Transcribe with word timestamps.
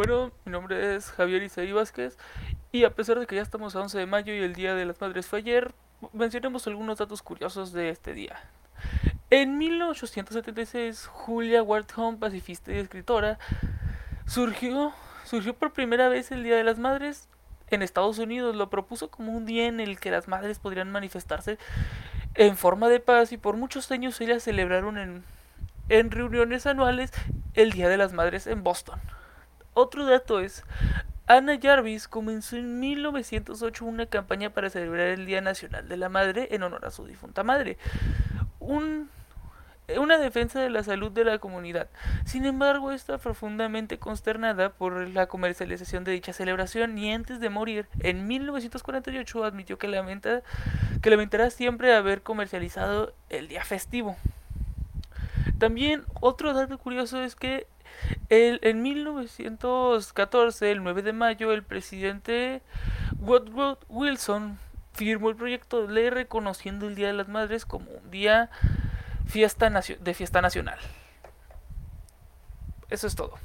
Bueno, 0.00 0.32
mi 0.46 0.52
nombre 0.52 0.96
es 0.96 1.10
Javier 1.10 1.42
Isaí 1.42 1.72
Vázquez 1.72 2.16
y 2.72 2.84
a 2.84 2.94
pesar 2.94 3.18
de 3.20 3.26
que 3.26 3.36
ya 3.36 3.42
estamos 3.42 3.76
a 3.76 3.82
11 3.82 3.98
de 3.98 4.06
mayo 4.06 4.32
y 4.32 4.38
el 4.38 4.54
Día 4.54 4.74
de 4.74 4.86
las 4.86 4.98
Madres 4.98 5.26
fue 5.26 5.40
ayer, 5.40 5.74
mencionemos 6.14 6.66
algunos 6.66 6.96
datos 6.96 7.20
curiosos 7.20 7.74
de 7.74 7.90
este 7.90 8.14
día. 8.14 8.40
En 9.28 9.58
1876, 9.58 11.04
Julia 11.04 11.62
Ward 11.62 11.84
pacifista 12.18 12.72
y 12.72 12.78
escritora, 12.78 13.38
surgió, 14.24 14.94
surgió 15.26 15.52
por 15.52 15.74
primera 15.74 16.08
vez 16.08 16.32
el 16.32 16.44
Día 16.44 16.56
de 16.56 16.64
las 16.64 16.78
Madres 16.78 17.28
en 17.68 17.82
Estados 17.82 18.18
Unidos. 18.18 18.56
Lo 18.56 18.70
propuso 18.70 19.10
como 19.10 19.32
un 19.32 19.44
día 19.44 19.66
en 19.66 19.80
el 19.80 20.00
que 20.00 20.10
las 20.10 20.28
madres 20.28 20.60
podrían 20.60 20.90
manifestarse 20.90 21.58
en 22.36 22.56
forma 22.56 22.88
de 22.88 23.00
paz 23.00 23.32
y 23.32 23.36
por 23.36 23.58
muchos 23.58 23.90
años 23.90 24.18
ellas 24.22 24.44
celebraron 24.44 24.96
en, 24.96 25.24
en 25.90 26.10
reuniones 26.10 26.64
anuales 26.64 27.12
el 27.52 27.72
Día 27.72 27.90
de 27.90 27.98
las 27.98 28.14
Madres 28.14 28.46
en 28.46 28.62
Boston. 28.62 28.98
Otro 29.80 30.04
dato 30.04 30.40
es, 30.40 30.62
Anna 31.26 31.58
Jarvis 31.58 32.06
comenzó 32.06 32.56
en 32.56 32.80
1908 32.80 33.86
una 33.86 34.04
campaña 34.04 34.50
para 34.50 34.68
celebrar 34.68 35.06
el 35.06 35.24
Día 35.24 35.40
Nacional 35.40 35.88
de 35.88 35.96
la 35.96 36.10
Madre 36.10 36.48
en 36.50 36.62
honor 36.64 36.84
a 36.84 36.90
su 36.90 37.06
difunta 37.06 37.44
madre. 37.44 37.78
Un, 38.58 39.08
una 39.96 40.18
defensa 40.18 40.60
de 40.60 40.68
la 40.68 40.82
salud 40.82 41.10
de 41.10 41.24
la 41.24 41.38
comunidad. 41.38 41.88
Sin 42.26 42.44
embargo, 42.44 42.92
está 42.92 43.16
profundamente 43.16 43.98
consternada 43.98 44.68
por 44.68 45.08
la 45.08 45.28
comercialización 45.28 46.04
de 46.04 46.12
dicha 46.12 46.34
celebración 46.34 46.98
y 46.98 47.10
antes 47.10 47.40
de 47.40 47.48
morir, 47.48 47.86
en 48.00 48.26
1948 48.28 49.44
admitió 49.44 49.78
que 49.78 49.88
lamentará 49.88 51.50
siempre 51.50 51.94
haber 51.94 52.20
comercializado 52.20 53.14
el 53.30 53.48
día 53.48 53.64
festivo. 53.64 54.18
También 55.58 56.04
otro 56.20 56.52
dato 56.52 56.76
curioso 56.76 57.22
es 57.22 57.34
que 57.34 57.66
el, 58.28 58.60
en 58.62 58.82
1914, 58.82 60.70
el 60.70 60.82
9 60.82 61.02
de 61.02 61.12
mayo, 61.12 61.52
el 61.52 61.62
presidente 61.62 62.62
Woodrow 63.18 63.78
Wilson 63.88 64.58
firmó 64.92 65.30
el 65.30 65.36
proyecto 65.36 65.86
de 65.86 65.92
ley 65.92 66.10
reconociendo 66.10 66.86
el 66.86 66.94
Día 66.94 67.08
de 67.08 67.14
las 67.14 67.28
Madres 67.28 67.64
como 67.64 67.90
un 67.90 68.10
día 68.10 68.50
fiesta 69.26 69.70
de 69.70 70.14
fiesta 70.14 70.40
nacional. 70.40 70.78
Eso 72.90 73.06
es 73.06 73.14
todo. 73.14 73.38